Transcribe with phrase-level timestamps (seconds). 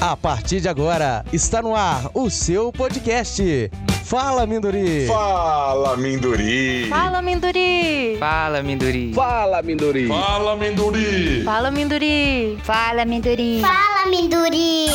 [0.00, 3.42] A partir de agora, está no ar o seu podcast.
[4.04, 5.08] Fala, Minduri!
[5.08, 6.86] Fala, Minduri!
[6.88, 8.16] Fala, Minduri!
[8.18, 9.12] Fala, Minduri!
[9.12, 10.06] Fala, Minduri!
[10.06, 11.42] Fala, Minduri!
[11.44, 12.58] Fala, Minduri!
[12.62, 13.60] Fala, Minduri!
[13.60, 14.86] Fala, Minduri!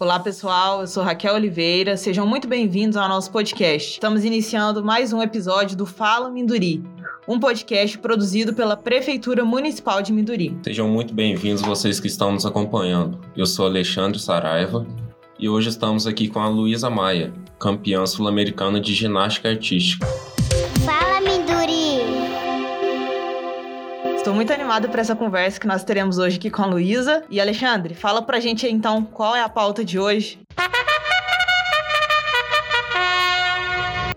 [0.00, 0.80] Olá, pessoal.
[0.80, 1.96] Eu sou Raquel Oliveira.
[1.96, 3.92] Sejam muito bem-vindos ao nosso podcast.
[3.92, 6.84] Estamos iniciando mais um episódio do Fala Minduri,
[7.26, 10.56] um podcast produzido pela Prefeitura Municipal de Minduri.
[10.62, 13.20] Sejam muito bem-vindos vocês que estão nos acompanhando.
[13.36, 14.86] Eu sou Alexandre Saraiva
[15.38, 20.06] e hoje estamos aqui com a Luísa Maia, campeã sul-americana de ginástica artística.
[20.84, 22.06] Fala, Minduri!
[24.16, 27.24] Estou muito animada para essa conversa que nós teremos hoje aqui com a Luísa.
[27.28, 30.38] E Alexandre, fala pra gente então qual é a pauta de hoje.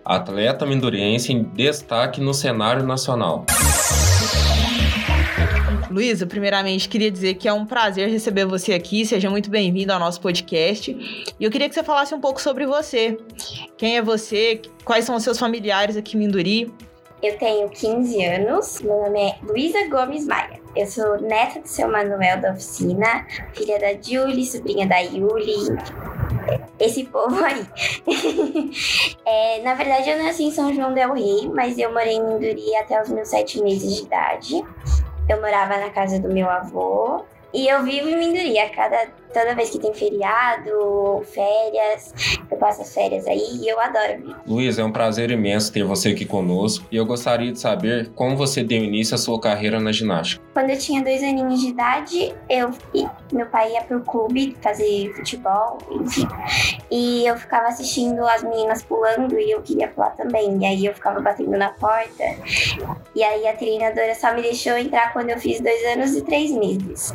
[0.09, 3.45] Atleta minduriense em destaque no cenário nacional.
[5.91, 9.05] Luísa, primeiramente queria dizer que é um prazer receber você aqui.
[9.05, 10.89] Seja muito bem-vindo ao nosso podcast.
[11.39, 13.19] E eu queria que você falasse um pouco sobre você.
[13.77, 14.63] Quem é você?
[14.83, 16.73] Quais são os seus familiares aqui em Minduri?
[17.21, 20.59] Eu tenho 15 anos, meu nome é Luísa Gomes Maia.
[20.75, 25.77] Eu sou neta do seu Manuel da oficina, filha da Julie, sobrinha da Yuli,
[26.79, 27.65] esse povo aí.
[29.25, 32.75] é, na verdade, eu nasci em São João Del Rei, mas eu morei em Minduri
[32.77, 34.63] até os meus sete meses de idade.
[35.27, 37.23] Eu morava na casa do meu avô.
[37.53, 38.59] E eu vivo em Minduri.
[38.59, 42.13] A cada, toda vez que tem feriado, férias,
[42.49, 44.35] eu passo as férias aí e eu adoro.
[44.47, 48.35] Luiz, é um prazer imenso ter você aqui conosco e eu gostaria de saber como
[48.35, 50.43] você deu início à sua carreira na ginástica.
[50.53, 52.71] Quando eu tinha dois aninhos de idade, eu
[53.31, 56.27] meu pai ia pro clube fazer futebol, enfim.
[56.91, 60.57] E eu ficava assistindo as meninas pulando e eu queria pular também.
[60.59, 62.23] E aí eu ficava batendo na porta.
[63.15, 66.51] E aí a treinadora só me deixou entrar quando eu fiz dois anos e três
[66.51, 67.13] meses.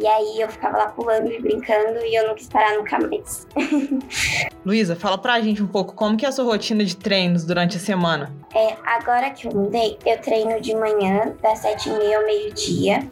[0.00, 3.46] E aí eu ficava lá pulando e brincando e eu não quis parar nunca mais.
[4.64, 7.76] Luísa, fala pra gente um pouco como que é a sua rotina de treinos durante
[7.76, 8.32] a semana.
[8.54, 13.08] É, agora que eu mudei, eu treino de manhã, das sete e meia ao meio-dia.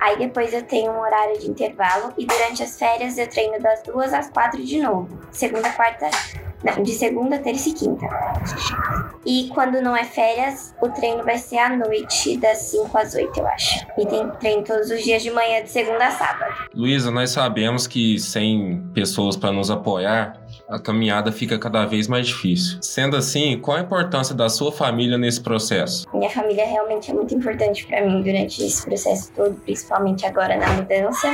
[0.00, 3.82] Aí depois eu tenho um horário de intervalo e durante as férias eu treino das
[3.82, 5.08] duas às quatro de novo.
[5.30, 6.10] Segunda, quarta,
[6.64, 8.08] não, de segunda, terça e quinta.
[9.26, 13.38] E quando não é férias, o treino vai ser à noite, das 5 às 8,
[13.38, 13.86] eu acho.
[13.98, 16.54] E tem treino todos os dias de manhã, de segunda a sábado.
[16.74, 22.28] Luísa, nós sabemos que sem pessoas para nos apoiar, a caminhada fica cada vez mais
[22.28, 22.78] difícil.
[22.80, 26.06] Sendo assim, qual a importância da sua família nesse processo?
[26.14, 30.68] Minha família realmente é muito importante para mim durante esse processo todo, principalmente agora na
[30.68, 31.28] mudança.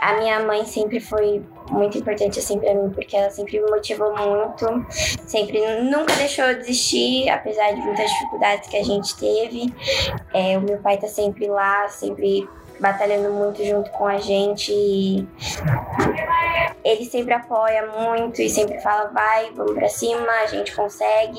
[0.00, 4.14] A minha mãe sempre foi muito importante assim para mim, porque ela sempre me motivou
[4.16, 4.86] muito,
[5.26, 9.72] sempre nunca deixou eu desistir, apesar de muitas dificuldades que a gente teve.
[10.32, 14.72] É, o meu pai tá sempre lá, sempre batalhando muito junto com a gente.
[14.72, 15.26] E
[16.84, 21.38] ele sempre apoia muito e sempre fala: vai, vamos pra cima, a gente consegue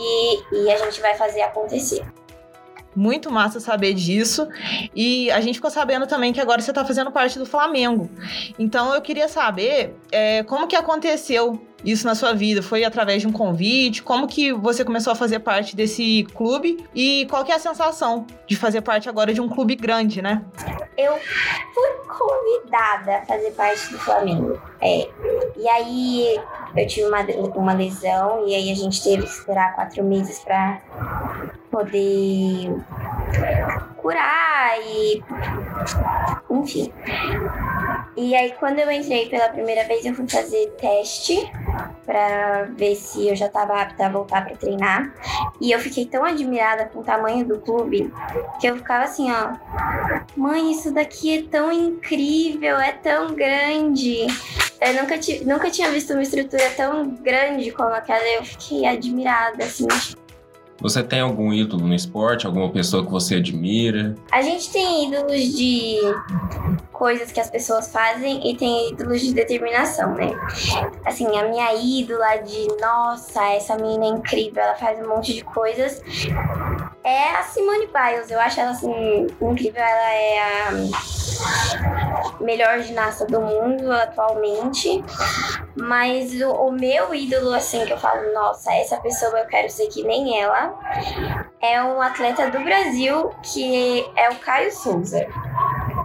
[0.52, 2.04] e a gente vai fazer acontecer.
[2.98, 4.48] Muito massa saber disso.
[4.96, 8.10] E a gente ficou sabendo também que agora você está fazendo parte do Flamengo.
[8.58, 12.64] Então eu queria saber é, como que aconteceu isso na sua vida?
[12.64, 14.02] Foi através de um convite?
[14.02, 16.84] Como que você começou a fazer parte desse clube?
[16.96, 20.44] E qual que é a sensação de fazer parte agora de um clube grande, né?
[20.98, 24.60] Eu fui convidada a fazer parte do Flamengo.
[24.82, 25.08] É.
[25.56, 26.40] E aí
[26.76, 27.22] eu tive uma,
[27.56, 30.82] uma lesão e aí a gente teve que esperar quatro meses para
[31.78, 32.76] poder
[33.98, 35.24] curar e
[36.50, 36.92] enfim.
[38.16, 41.52] E aí quando eu entrei pela primeira vez eu fui fazer teste
[42.04, 45.14] para ver se eu já estava apta a voltar para treinar.
[45.62, 48.12] E eu fiquei tão admirada com o tamanho do clube
[48.60, 49.54] que eu ficava assim, ó,
[50.36, 54.26] mãe, isso daqui é tão incrível, é tão grande.
[54.82, 58.28] Eu nunca, nunca tinha visto uma estrutura tão grande como aquela.
[58.30, 59.88] Eu fiquei admirada, assim.
[60.80, 62.46] Você tem algum ídolo no esporte?
[62.46, 64.16] Alguma pessoa que você admira?
[64.32, 65.98] A gente tem ídolos de
[66.92, 70.32] coisas que as pessoas fazem e tem ídolos de determinação, né?
[71.06, 75.44] Assim, a minha ídola de nossa, essa menina é incrível, ela faz um monte de
[75.44, 76.02] coisas.
[77.04, 78.30] É a Simone Biles.
[78.30, 81.97] Eu acho ela assim incrível, ela é a
[82.40, 85.04] melhor ginasta do mundo atualmente.
[85.76, 89.88] Mas o, o, meu ídolo, assim, que eu falo, nossa, essa pessoa eu quero ser
[89.88, 90.74] que nem ela,
[91.62, 95.28] é um atleta do Brasil que é o Caio Souza.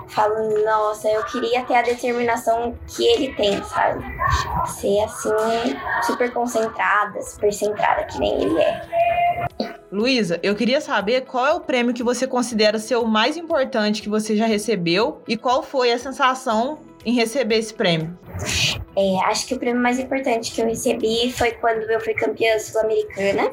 [0.08, 4.05] Falo, nossa, eu queria ter a determinação que ele tem, sabe?
[4.67, 8.82] Ser assim, super concentrada, super centrada, que nem ele é.
[9.93, 14.00] Luísa, eu queria saber qual é o prêmio que você considera ser o mais importante
[14.00, 18.19] que você já recebeu e qual foi a sensação em receber esse prêmio?
[18.97, 22.59] É, acho que o prêmio mais importante que eu recebi foi quando eu fui campeã
[22.59, 23.50] sul-americana.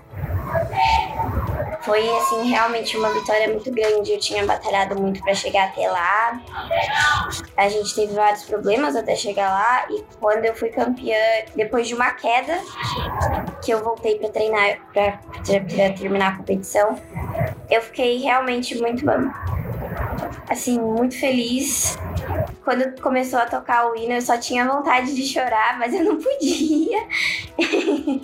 [1.82, 4.12] Foi, assim, realmente uma vitória muito grande.
[4.12, 6.42] Eu tinha batalhado muito para chegar até lá.
[7.56, 9.88] A gente teve vários problemas até chegar lá.
[9.90, 11.16] E quando eu fui campeã,
[11.56, 12.60] depois de uma queda,
[13.64, 17.00] que eu voltei para treinar, para terminar a competição,
[17.70, 19.06] eu fiquei realmente muito,
[20.50, 21.98] assim, muito feliz
[22.64, 26.18] quando começou a tocar o hino, eu só tinha vontade de chorar, mas eu não
[26.18, 27.00] podia.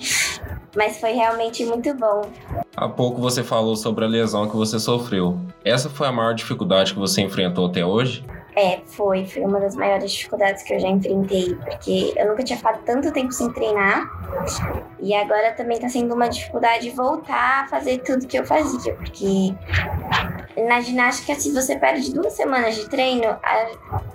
[0.75, 2.29] mas foi realmente muito bom.
[2.75, 5.39] Há pouco você falou sobre a lesão que você sofreu.
[5.63, 8.23] Essa foi a maior dificuldade que você enfrentou até hoje?
[8.55, 9.25] É, foi.
[9.25, 13.11] Foi uma das maiores dificuldades que eu já enfrentei, porque eu nunca tinha ficado tanto
[13.11, 14.09] tempo sem treinar.
[14.99, 19.53] E agora também tá sendo uma dificuldade voltar a fazer tudo que eu fazia, porque
[20.57, 23.71] na ginástica, se você perde duas semanas de treino, a,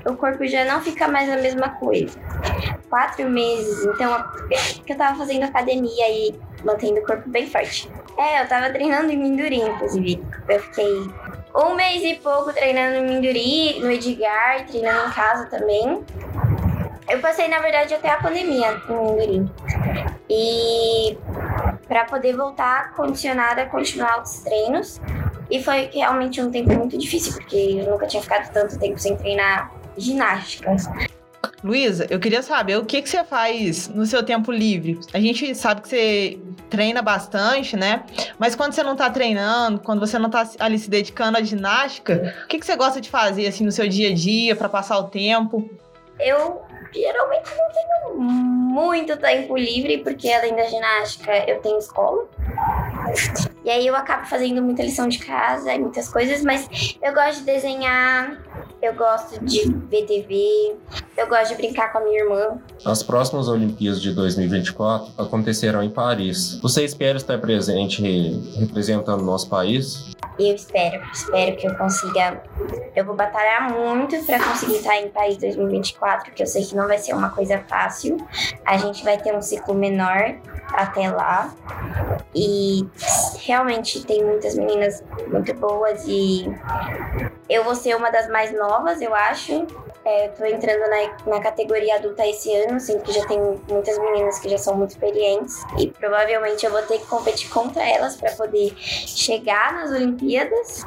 [0.07, 2.19] o corpo já não fica mais a mesma coisa.
[2.89, 4.25] Quatro meses, então
[4.85, 6.35] que eu tava fazendo academia e
[6.65, 7.91] mantendo o corpo bem forte.
[8.17, 10.23] É, eu tava treinando em Minduri, inclusive.
[10.49, 11.09] Eu fiquei
[11.55, 16.05] um mês e pouco treinando em Minduri, no Edgar, treinando em casa também.
[17.09, 19.51] Eu passei, na verdade, até a pandemia no Minduri.
[20.29, 21.19] E
[21.89, 25.01] para poder voltar condicionada a continuar os treinos.
[25.51, 29.17] E foi realmente um tempo muito difícil, porque eu nunca tinha ficado tanto tempo sem
[29.17, 30.77] treinar ginástica.
[31.63, 34.99] Luísa, eu queria saber o que, que você faz no seu tempo livre.
[35.13, 36.39] A gente sabe que você
[36.71, 38.05] treina bastante, né?
[38.39, 42.35] Mas quando você não tá treinando, quando você não tá ali se dedicando à ginástica,
[42.45, 44.99] o que, que você gosta de fazer assim no seu dia a dia para passar
[44.99, 45.69] o tempo?
[46.19, 46.63] Eu
[46.93, 52.29] geralmente não tenho muito tempo livre, porque além da ginástica eu tenho escola.
[53.65, 57.41] E aí eu acabo fazendo muita lição de casa e muitas coisas, mas eu gosto
[57.41, 58.39] de desenhar,
[58.83, 60.77] eu gosto de ver TV,
[61.17, 62.59] eu gosto de brincar com a minha irmã.
[62.85, 66.59] As próximas Olimpíadas de 2024 acontecerão em Paris.
[66.63, 68.03] Você espera estar presente
[68.59, 70.13] representando o nosso país?
[70.39, 72.43] Eu espero, espero que eu consiga.
[72.97, 76.87] Eu vou batalhar muito para conseguir estar em Paris 2024, que eu sei que não
[76.87, 78.17] vai ser uma coisa fácil.
[78.65, 80.37] A gente vai ter um ciclo menor
[80.73, 81.53] até lá.
[82.35, 82.87] E
[83.41, 86.47] realmente tem muitas meninas muito boas e
[87.49, 89.67] eu vou ser uma das mais novas, eu acho.
[90.03, 93.39] É, tô entrando na, na categoria adulta esse ano, sinto que já tem
[93.69, 97.87] muitas meninas que já são muito experientes e provavelmente eu vou ter que competir contra
[97.87, 100.87] elas para poder chegar nas Olimpíadas.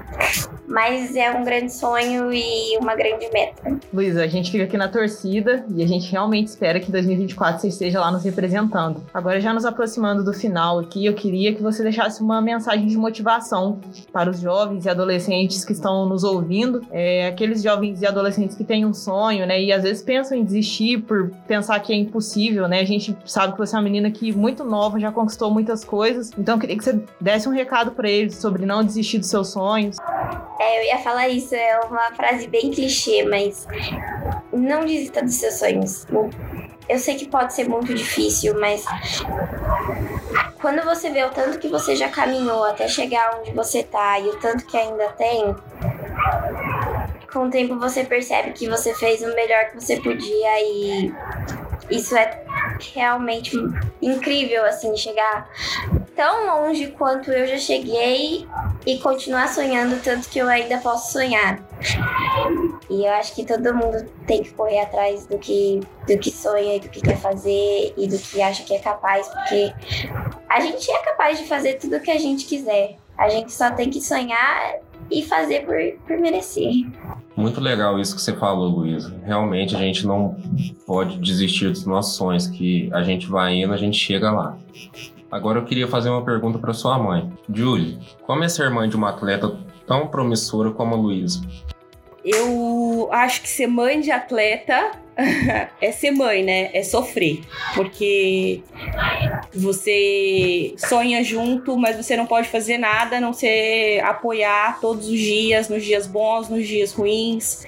[0.65, 3.77] Mas é um grande sonho e uma grande meta.
[3.93, 7.67] Luísa, a gente fica aqui na torcida e a gente realmente espera que 2024 você
[7.67, 9.05] esteja lá nos representando.
[9.13, 12.97] Agora, já nos aproximando do final aqui, eu queria que você deixasse uma mensagem de
[12.97, 13.79] motivação
[14.11, 18.63] para os jovens e adolescentes que estão nos ouvindo, é, aqueles jovens e adolescentes que
[18.63, 22.67] têm um sonho, né, e às vezes pensam em desistir por pensar que é impossível,
[22.67, 22.79] né?
[22.79, 26.31] A gente sabe que você é uma menina que muito nova já conquistou muitas coisas,
[26.37, 29.49] então eu queria que você desse um recado para eles sobre não desistir dos seus
[29.49, 29.97] sonhos.
[30.59, 33.67] É, eu ia falar isso, é uma frase bem clichê, mas
[34.51, 36.05] não desista dos seus sonhos.
[36.87, 38.85] Eu sei que pode ser muito difícil, mas
[40.61, 44.29] quando você vê o tanto que você já caminhou até chegar onde você tá e
[44.29, 45.55] o tanto que ainda tem,
[47.31, 51.13] com o tempo você percebe que você fez o melhor que você podia e
[51.89, 52.43] isso é
[52.93, 53.57] realmente
[54.01, 55.49] incrível, assim, chegar
[56.15, 58.47] tão longe quanto eu já cheguei
[58.85, 61.59] e continuar sonhando tanto que eu ainda posso sonhar.
[62.89, 66.79] E eu acho que todo mundo tem que correr atrás do que, do que sonha,
[66.79, 69.73] do que quer fazer e do que acha que é capaz, porque
[70.49, 72.97] a gente é capaz de fazer tudo o que a gente quiser.
[73.17, 75.75] A gente só tem que sonhar e fazer por,
[76.07, 76.71] por merecer.
[77.35, 79.15] Muito legal isso que você falou, Luísa.
[79.23, 80.35] Realmente a gente não
[80.85, 84.57] pode desistir dos nossos sonhos, que a gente vai indo, a gente chega lá.
[85.31, 87.31] Agora eu queria fazer uma pergunta para sua mãe.
[87.51, 91.41] Julie, como é ser mãe de uma atleta tão promissora como a Luísa?
[92.23, 94.91] Eu acho que ser mãe de atleta
[95.81, 96.69] é ser mãe, né?
[96.73, 97.41] É sofrer.
[97.75, 98.61] Porque
[99.53, 105.19] você sonha junto, mas você não pode fazer nada, a não ser apoiar todos os
[105.19, 107.63] dias, nos dias bons, nos dias ruins.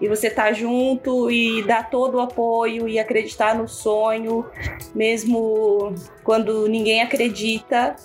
[0.00, 4.46] E você tá junto e dar todo o apoio e acreditar no sonho,
[4.94, 7.96] mesmo quando ninguém acredita.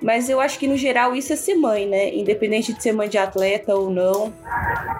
[0.00, 2.14] Mas eu acho que no geral isso é ser mãe, né?
[2.14, 4.32] Independente de ser mãe de atleta ou não.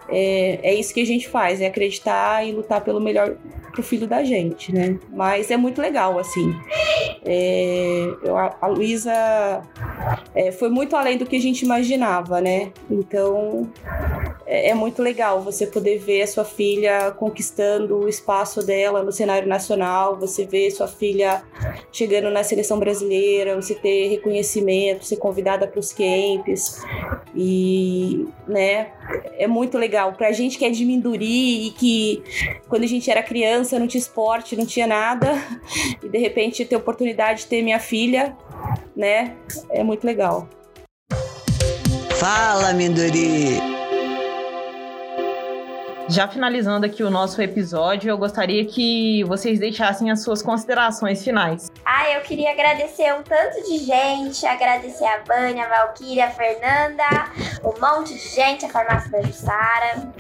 [0.09, 3.36] É, é isso que a gente faz, é acreditar e lutar pelo melhor
[3.76, 4.99] pro filho da gente, né?
[5.12, 6.54] Mas é muito legal, assim.
[7.23, 9.12] É, eu, a Luísa
[10.35, 12.73] é, foi muito além do que a gente imaginava, né?
[12.90, 13.68] Então,
[14.47, 19.11] é, é muito legal você poder ver a sua filha conquistando o espaço dela no
[19.11, 21.43] cenário nacional, você ver sua filha
[21.91, 26.81] chegando na seleção brasileira, você ter reconhecimento, ser convidada para os camps.
[27.35, 28.93] E, né,
[29.37, 30.12] é muito legal.
[30.12, 32.23] Pra gente que é de Minduri e que
[32.69, 35.35] quando a gente era criança não tinha esporte, não tinha nada,
[36.03, 38.37] e de repente ter oportunidade de ter minha filha,
[38.95, 39.37] né,
[39.71, 40.49] é muito legal.
[42.19, 43.65] Fala, Minduri!
[46.09, 51.69] Já finalizando aqui o nosso episódio, eu gostaria que vocês deixassem as suas considerações finais.
[51.85, 57.03] Ah, eu queria agradecer um tanto de gente, agradecer a Vânia, a Valquíria, a Fernanda,
[57.65, 60.13] um monte de gente, a farmácia da Jussara.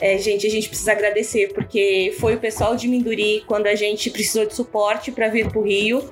[0.00, 4.10] É, gente, a gente precisa agradecer, porque foi o pessoal de Minduri, quando a gente
[4.10, 6.10] precisou de suporte para vir para o Rio,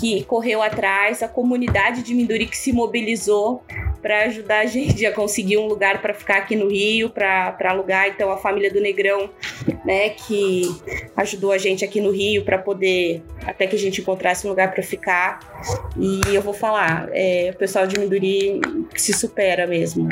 [0.00, 3.62] que correu atrás, a comunidade de Minduri que se mobilizou
[4.00, 8.08] para ajudar a gente a conseguir um lugar para ficar aqui no Rio, para alugar.
[8.08, 9.30] Então, a família do Negrão,
[9.84, 10.62] né, que
[11.16, 14.72] ajudou a gente aqui no Rio para poder, até que a gente encontrasse um lugar
[14.72, 15.40] para ficar.
[15.96, 18.60] E eu vou falar, é, o pessoal de Minduri
[18.96, 20.08] se supera mesmo.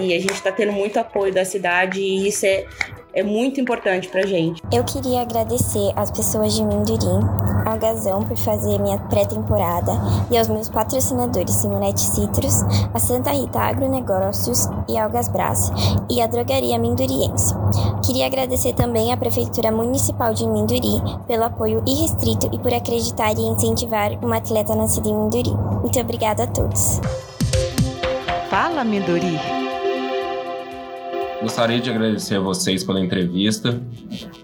[0.00, 2.66] E a gente está tendo muito apoio da cidade e isso é,
[3.12, 4.62] é muito importante pra gente.
[4.72, 7.20] Eu queria agradecer às pessoas de Mindurim,
[7.66, 9.92] ao Gazão por fazer minha pré-temporada
[10.30, 12.62] e aos meus patrocinadores Simonete Citrus,
[12.92, 15.70] a Santa Rita Agronegócios e Algas Brás
[16.10, 17.54] e a Drogaria Minduriense.
[18.04, 23.42] Queria agradecer também à Prefeitura Municipal de Minduri pelo apoio irrestrito e por acreditar e
[23.42, 25.50] incentivar uma atleta nascida em Minduri.
[25.80, 27.00] Muito obrigada a todos.
[28.48, 29.59] Fala, Minduri!
[31.40, 33.80] Gostaria de agradecer a vocês pela entrevista.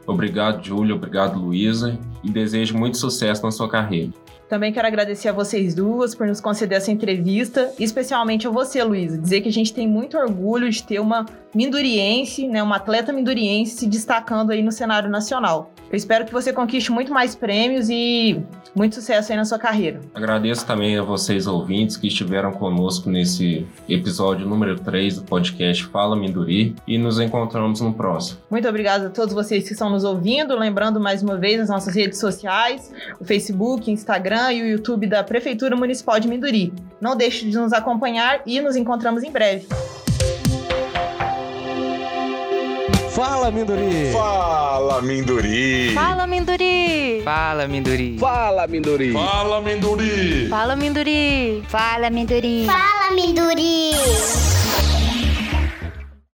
[0.07, 0.95] Obrigado, Júlia.
[0.95, 1.99] Obrigado, Luísa.
[2.25, 4.13] E desejo muito sucesso na sua carreira.
[4.49, 9.19] Também quero agradecer a vocês duas por nos conceder essa entrevista, especialmente a você, Luísa.
[9.19, 11.27] Dizer que a gente tem muito orgulho de ter uma
[11.57, 15.73] minduriense, né, uma atleta minduriense se destacando aí no cenário nacional.
[15.91, 18.43] Eu espero que você conquiste muito mais prêmios e
[18.75, 20.01] muito sucesso aí na sua carreira.
[20.15, 26.15] Agradeço também a vocês ouvintes que estiveram conosco nesse episódio número 3 do podcast Fala
[26.15, 28.39] Minduri e nos encontramos no próximo.
[28.51, 31.95] Muito obrigada a todos vocês que estão nos ouvindo, lembrando mais uma vez as nossas
[31.95, 36.75] redes sociais, o Facebook, Instagram e o YouTube da Prefeitura Municipal de Minduri.
[37.01, 39.67] Não deixe de nos acompanhar e nos encontramos em breve.
[43.17, 44.13] Fala, Minduri!
[44.13, 45.95] Fala, Minduri!
[45.95, 47.23] Fala, Minduri!
[47.25, 48.13] Fala, Minduri!
[48.21, 49.13] Fala, Minduri!
[49.15, 50.49] Fala, Minduri!
[50.51, 51.65] Fala, Minduri!
[51.65, 52.67] Fala, Minduri!
[52.67, 54.56] Fala, Minduri!